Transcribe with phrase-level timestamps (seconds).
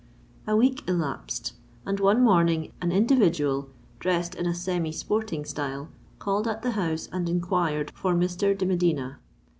[0.47, 1.53] A week elapsed,
[1.85, 3.69] and one morning an individual,
[3.99, 8.57] dressed in a semi sporting style, called at the house and inquired for Mr.
[8.57, 9.19] de Medina.